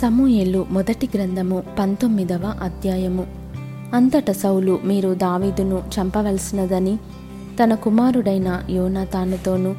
సమూయేలు 0.00 0.66
మొదటి 0.70 1.08
గ్రంథము 1.14 1.62
పంతొమ్మిదవ 1.78 2.54
అధ్యాయము. 2.62 3.26
అంతట 3.94 4.30
సౌలు 4.30 4.78
మీరు 4.84 5.14
దావీదును 5.14 5.82
చంపవలసినదని 5.96 6.98
తన 7.62 7.74
కుమారుడైన 7.74 8.62
యోనాతానుతోనూ 8.70 9.72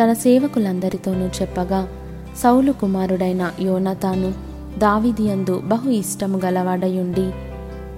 తన 0.00 0.12
సేవకులందరితోనూ 0.12 1.26
చెప్పగా 1.26 1.88
సౌలు 2.38 2.72
కుమారుడైన 2.72 3.52
యోనాతాను 3.60 4.32
దావీదియందు 4.78 5.62
బహు 5.66 5.90
ఇష్టము 5.90 6.38
గలవాడయుండి 6.38 7.30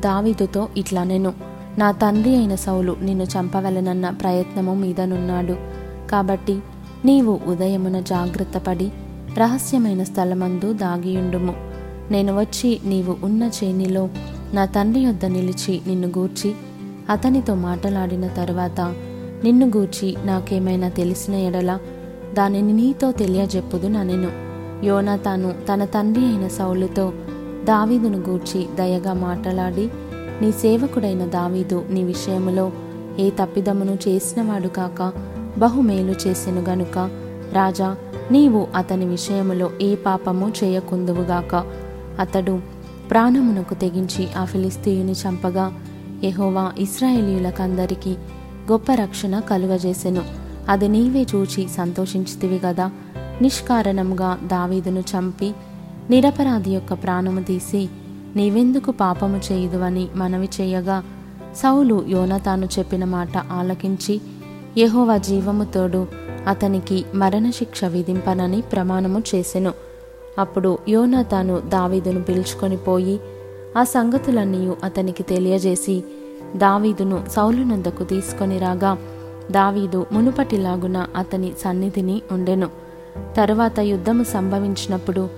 దావీదుతో 0.00 0.68
ఇట్లనెను 0.76 1.32
నా 1.78 1.90
తండ్రి 1.92 2.36
అయిన 2.36 2.54
సౌలు 2.54 2.96
నిన్ను 3.02 3.24
చంపవలనన్న 3.24 4.10
ప్రయత్నము 4.10 4.74
మీదనున్నాడు. 4.74 5.56
కాబట్టి 6.10 6.58
నీవు 7.04 7.40
ఉదయమున 7.46 8.00
జాగ్రత్తపడి 8.00 8.92
రహస్యమైన 9.38 10.02
స్థలమందు 10.02 10.72
దాగియుండుము. 10.72 11.54
నేను 12.10 12.40
వచ్చి 12.40 12.80
నీవు 12.84 13.16
ఉన్న 13.22 13.50
చేనిలో 13.64 14.08
నా 14.54 14.64
తండ్రి 14.64 15.00
యొద్ద 15.02 15.24
నిలిచి 15.24 15.80
నిన్ను 15.86 16.08
గూర్చి 16.08 16.54
అతనితో 17.10 17.54
మాటలాడిన 17.54 18.26
తరువాత 18.26 18.80
నిన్ను 19.44 19.66
గూర్చి 19.66 20.16
నాకేమైనా 20.24 20.88
తెలిసిన 20.88 21.34
ఎడల 21.34 21.78
దానిని 22.34 22.72
నీతో 22.72 23.12
తెలియజెప్పుదు 23.12 23.86
ననెను. 23.86 24.46
యోనాతాను 24.86 25.54
తన 25.72 25.84
తండ్రి 25.84 26.24
అయిన 26.24 26.48
సౌలుతో 26.48 27.12
దావీదును 27.64 28.18
గూర్చి 28.18 28.66
దయగా 28.74 29.12
మాట్లాడి 29.12 29.90
నీ 30.42 30.52
సేవకుడైన 30.52 31.24
దావీదు 31.24 31.84
నీ 31.90 32.02
విషయములో 32.02 32.72
ఏ 33.18 33.30
తప్పిదమును 33.30 33.98
చేసినవాడు 34.08 34.68
కాక 34.68 35.12
బహుమేలు 35.58 36.14
చేసెను 36.26 36.60
గనుక 36.60 36.98
రాజా 37.52 37.96
నీవు 38.32 38.66
అతని 38.76 39.04
విషయములో 39.04 39.70
ఏ 39.80 39.94
పాపము 39.94 40.52
చేయకుందువుగాక 40.64 41.54
అతడు 42.20 42.60
ప్రాణమునకు 43.10 43.74
తెగించి 43.74 44.28
ఆ 44.36 44.44
ఫిలిస్తీయుని 44.44 45.12
చంపగా 45.12 45.72
ఎహోవా 46.24 46.72
ఇస్రాయేలీయులకందరికీ 46.78 48.10
గొప్ప 48.72 48.92
రక్షణ 48.92 49.38
కలుగజేసెను. 49.38 50.22
అది 50.68 50.88
నీవే 50.88 51.26
చూచి 51.34 51.68
సంతోషించితివి 51.68 52.60
గదా. 52.66 52.90
నిష్కారణముగా 53.42 54.38
దావీదును 54.44 55.00
చంపి 55.00 55.54
నిరపరాధి 56.10 56.70
యొక్క 56.70 56.92
ప్రాణము 56.92 57.40
తీసి 57.40 57.88
నీవెందుకు 58.36 58.90
పాపము 58.90 59.40
చేయుదువని 59.52 60.08
మనవి 60.14 60.48
చేయగా 60.60 61.04
సౌలు 61.56 62.04
యోనతాను 62.08 62.68
చెప్పిన 62.78 63.04
మాట 63.04 63.38
ఆలకించి 63.38 64.20
యెహోవా 64.78 65.16
జీవము 65.16 65.64
తోడు 65.64 66.06
అతనికి 66.46 67.04
మరణశిక్ష 67.14 67.84
విధింపనని 67.84 68.60
ప్రమాణము 68.60 69.22
చేసెను. 69.34 69.72
అప్పుడు 70.38 70.78
యోనాతాను 70.88 71.60
దావీదును 71.60 72.22
పిలుచుకొని 72.22 72.76
పోయి 72.76 73.20
ఆ 73.78 73.84
సంగతులన్నీ 73.84 74.72
అతనికి 74.84 75.22
తెలియజేసి 75.22 76.04
దావీదును 76.56 77.24
సౌలునందకు 77.30 78.04
తీసుకొని 78.04 78.58
రాగా 78.58 78.98
దావీదు 79.50 80.06
మునుపటిలాగున 80.12 81.06
అతని 81.16 81.52
సన్నిధిని 81.64 82.22
ఉండెను. 82.32 82.68
తరువాత 83.36 83.80
యుద్ధము 83.80 84.22
సంభవించినప్పుడు 84.22 85.28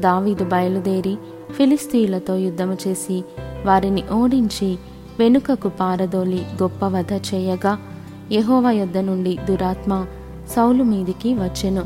దావీదు 0.00 0.44
బయలుదేరి 0.44 1.18
ఫిలిస్తీయులతో 1.52 2.36
యుద్ధము 2.36 2.76
చేసి 2.88 3.24
వారిని 3.64 4.02
ఓడించి 4.12 4.78
వెనుకకు 5.18 5.68
పారదోలి 5.68 6.46
గొప్ప 6.62 6.86
వధ 6.86 7.12
చేయగా 7.12 7.78
యహోవ 8.32 8.70
యొద్ద 8.70 8.98
నుండి 8.98 9.38
దురాత్మ 9.48 10.06
సౌలు 10.56 10.84
మీదికి 10.84 11.34
వచ్చెను. 11.34 11.82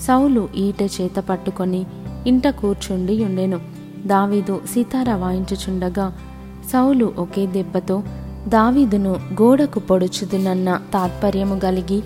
సౌలు 0.00 0.48
ఈట 0.56 0.82
చేత 0.82 1.16
పట్టుకొని 1.18 1.86
ఇంట 2.26 2.48
కూర్చుండి 2.48 3.24
ఉండెను. 3.24 3.60
దావీదు 4.06 4.60
సితార 4.74 5.14
వాయించుచుండగా 5.14 6.12
సౌలు 6.72 7.12
ఒకే 7.18 7.46
దెబ్బతో 7.46 8.02
దావీదును 8.48 9.10
గోడకు 9.10 9.78
పొడుచుదునన్న 9.78 10.80
తాత్పర్యము 10.92 11.58
కలిగి 11.58 12.02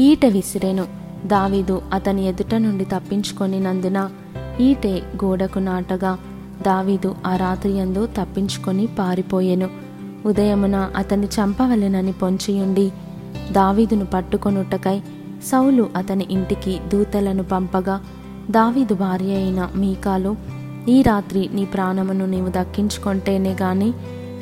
ఈట 0.00 0.26
విసిరెను. 0.26 0.84
దావీదు 1.26 1.82
అతని 1.92 2.28
ఎదుట 2.28 2.54
నుండి 2.54 2.84
తప్పించుకొనినందున 2.84 4.10
ఈటే 4.60 5.02
గోడకు 5.24 5.58
నాటగా 5.58 6.18
దావీదు 6.62 7.14
ఆ 7.26 7.36
రాత్రియందు 7.36 8.06
తప్పించుకొని 8.06 8.86
పారిపోయెను. 8.86 9.68
ఉదయమున 10.26 10.90
అతన్ని 10.96 11.26
చంపవలెనని 11.26 12.12
పొంచియుండి 12.12 12.92
దావీదును 13.52 14.04
పట్టుకొనుటకై 14.04 15.00
సౌలు 15.46 15.90
అతని 15.96 16.26
ఇంటికి 16.30 16.78
దూతలను 16.88 17.42
పంపగా 17.42 17.96
దావీదు 18.50 18.94
భార్య 18.94 19.34
అయిన 19.34 19.68
మీకాలు 19.76 20.36
ఈ 20.88 21.02
రాత్రి 21.02 21.50
నీ 21.54 21.64
ప్రాణమును 21.64 22.26
నీవు 22.26 22.48
దక్కించుకుంటేనే 22.48 23.56
గాని 23.62 23.92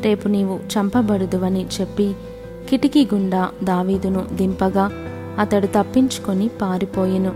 రేపు 0.05 0.29
నీవు 0.29 0.61
చంపబడుదువని 0.73 1.67
చెప్పి 1.81 2.15
కిటికీ 2.71 3.09
గుండా 3.15 3.49
దావీదును 3.63 4.25
దింపగా 4.33 4.91
అతడు 5.39 5.67
తప్పించుకొని 5.67 6.49
పారిపోయెను. 6.63 7.33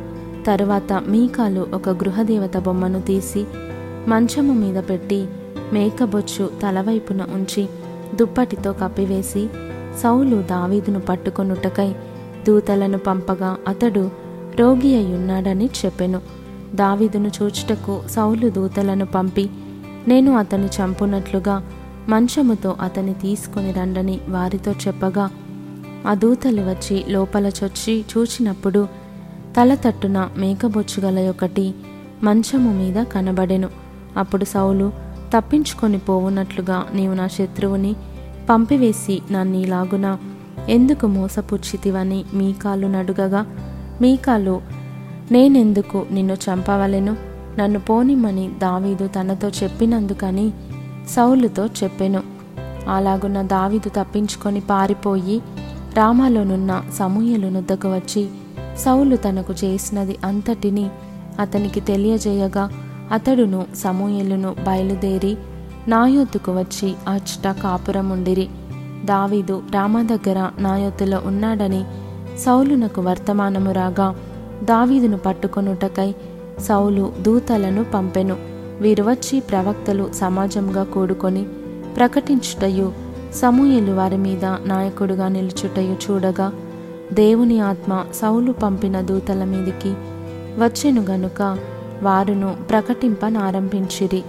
తరువాత 0.47 0.93
మీకాలు 1.09 1.67
ఒక 1.75 1.89
గృహదేవత 1.89 2.57
బొమ్మను 2.57 3.01
తీసి 3.01 3.45
మంచము 4.09 4.53
మీద 4.53 4.83
పెట్టి 4.91 5.29
మేకబొచ్చు 5.73 6.51
తలవైపున 6.63 7.23
ఉంచి 7.35 7.69
దుప్పటితో 8.15 8.73
కప్పివేసి 8.73 9.49
సౌలు 10.03 10.37
దావీదును 10.43 11.01
పట్టుకొనుటకై 11.01 11.91
దూతలను 12.49 12.99
పంపగా 12.99 13.57
అతడు 13.69 14.05
రోగి 14.59 14.91
అయ్యున్నాడని 14.97 15.67
చెప్పెను. 15.85 16.21
దావిదును 16.75 17.31
చూచుటకు 17.43 17.95
సౌలు 18.11 18.49
దూతలను 18.51 19.07
పంపి 19.07 19.45
నేను 20.09 20.31
అతని 20.39 20.67
చంపునట్లుగా 20.67 21.57
మంచముతో 22.09 22.77
అతని 22.81 23.15
తీసుకొని 23.15 23.73
రండని 23.73 24.21
వారితో 24.29 24.73
చెప్పగా 24.87 25.31
ఆ 26.07 26.15
దూతలు 26.15 26.63
వచ్చి 26.63 27.05
లోపల 27.09 27.47
చొచ్చి 27.47 28.05
చూచినప్పుడు 28.13 28.89
తల 29.57 29.75
తట్టున 29.75 30.19
మేకబొచ్చుగల 30.37 31.29
ఒకటి 31.29 31.75
మంచము 32.23 32.71
మీద 32.79 32.99
కనబడెను. 33.03 33.69
అప్పుడు 34.17 34.45
సౌలు 34.45 34.87
తప్పించుకొని 35.37 35.99
పోవునట్లుగా 35.99 36.79
నీవు 36.95 37.15
నా 37.15 37.27
శత్రువుని 37.27 37.93
పంపివేసి 38.51 39.15
నన్ను 39.33 39.39
నన్నీలాగున 39.39 40.07
ఎందుకు 40.69 41.07
మోసపుచ్చితివని 41.07 42.25
మీకాలు 42.35 42.87
నడుగగా? 42.87 43.47
మీకాలు 44.01 44.61
నేనెందుకు 45.31 46.07
నిన్ను 46.11 46.35
చంపవలెను? 46.35 47.17
నన్ను 47.59 47.81
పోనిమ్మని 47.81 48.51
దావీదు 48.59 49.07
తనతో 49.07 49.49
చెప్పినందుకని 49.49 50.53
సౌలుతో 51.11 51.67
చెప్పెను. 51.67 52.23
అలాగున్న 52.89 53.43
దావీదు 53.43 53.89
తప్పించుకొని 53.89 54.61
పారిపోయి 54.61 55.43
రామాలోనున్న 55.97 56.83
సమూహలు 56.99 57.47
నుద్దకు 57.49 57.89
వచ్చి 57.89 58.29
సౌలు 58.79 59.17
తనకు 59.17 59.55
చేసినది 59.65 60.17
అంతటిని 60.25 60.91
అతనికి 61.41 61.81
తెలియజేయగా 61.81 62.71
అతడును 63.13 63.67
సమూహలును 63.77 64.57
బయలుదేరి 64.67 65.37
నాయోతుకు 65.89 66.53
వచ్చి 66.53 66.95
అచ్చట 67.09 67.57
కాపురముండిరి. 67.63 68.49
దావీదు 69.05 69.63
రామ 69.75 70.03
దగ్గర 70.03 70.51
నాయోతులో 70.59 71.23
ఉన్నాడని 71.27 71.85
సౌలునకు 72.39 73.01
వర్తమానము 73.01 73.73
రాగా 73.73 74.17
దావీదును 74.65 75.19
పట్టుకొనుటకై 75.19 76.15
సౌలు 76.61 77.13
దూతలను 77.21 77.85
పంపెను. 77.85 78.37
వీరు 78.81 79.03
వచ్చి 79.03 79.41
ప్రవక్తలు 79.41 80.11
సమాజంగా 80.13 80.85
కూడుకొని 80.85 81.45
ప్రకటించుటయు 81.97 82.93
సమూహలు 83.35 83.93
వారి 83.93 84.17
మీద 84.17 84.45
నాయకుడుగా 84.45 85.29
నిలుచుటయు 85.29 85.93
చూడగా 85.93 86.53
దేవుని 87.13 87.61
ఆత్మ 87.61 88.05
సౌలు 88.15 88.53
పంపిన 88.53 89.01
దూతల 89.01 89.45
మీదికి 89.45 89.95
వచ్చెను 90.59 91.03
గనుక 91.03 91.59
వారును 92.03 92.57
ప్రకటింపనారంభించిరి. 92.71 94.23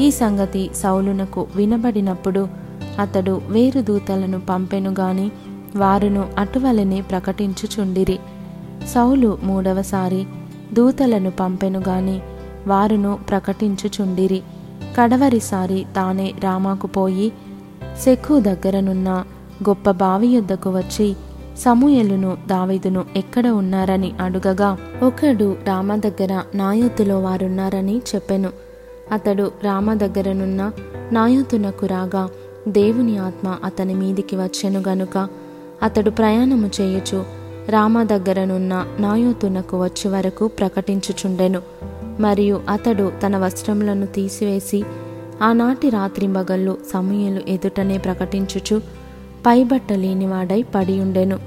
ఈ 0.00 0.10
సంగతి 0.10 0.70
సౌలునకు 0.74 1.46
వినబడినప్పుడు 1.56 2.61
అతడు 2.98 3.40
వేరు 3.48 3.80
దూతలను 3.80 4.40
పంపెను 4.40 4.94
గాని 5.00 5.30
వారును 5.76 6.28
అటువలనే 6.38 7.00
ప్రకటించుచుండిరి. 7.00 8.18
సౌలు 8.94 9.38
మూడవసారి 9.42 10.26
దూతలను 10.72 11.30
పంపెను 11.30 11.82
గాని 11.88 12.20
వారును 12.66 13.18
ప్రకటించుచుండిరి. 13.28 14.42
కడవరిసారి 15.00 15.86
తానే 15.96 16.34
రామాకు 16.44 16.86
పోయి 16.86 17.32
సెక్కు 18.00 18.40
దగ్గరనున్న 18.40 19.24
గొప్ప 19.68 19.90
బావి 19.90 20.28
యొద్దకు 20.28 20.70
వచ్చి 20.70 21.16
సమూయలును 21.58 22.36
దావీదును 22.46 23.04
ఎక్కడ 23.16 23.46
ఉన్నారని 23.46 24.12
అడుగగా 24.20 24.76
ఒకడు 25.02 25.56
రామ 25.64 25.96
దగ్గర 25.96 26.42
నాయోతులో 26.54 27.20
వారున్నారని 27.20 28.02
చెప్పెను. 28.14 28.50
అతడు 29.12 29.52
రామ 29.64 29.94
దగ్గరనున్న 29.94 30.72
నాయోతునకు 31.12 31.86
రాగా 31.86 32.28
దేవుని 32.68 33.18
ఆత్మ 33.18 33.56
అతని 33.64 33.94
మీదికి 33.94 34.36
వచ్చెను 34.36 34.82
గనుక 34.88 35.28
అతడు 35.82 36.10
ప్రయాణము 36.10 36.70
చేయుచు 36.80 37.24
రామ 37.68 38.02
దగ్గరనున్న 38.02 38.86
నాయోతునకు 39.00 39.82
వచ్చి 39.82 40.10
వరకు 40.10 40.48
ప్రకటించుచుండెను. 40.48 41.62
మరియు 42.20 42.60
అతడు 42.68 43.12
తన 43.26 43.36
వస్త్రములను 43.36 44.06
తీసివేసి 44.06 44.84
ఆనాటి 45.42 45.90
రాత్రింబగళ్ళు 45.90 46.76
సమయలు 46.92 47.40
ఎదుటనే 47.48 47.98
ప్రకటించుచు 47.98 48.78
పైబట్ట 49.46 49.92
లేనివాడై 49.92 50.62
పడియుండెను. 50.62 51.38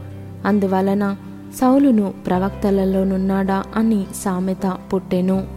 అందువలన 0.45 1.15
సౌలును 1.61 2.13
ప్రవక్తలలోనున్నాడా 2.27 3.63
అని 3.75 4.05
సామెత 4.23 4.77
పుట్టెను. 4.93 5.54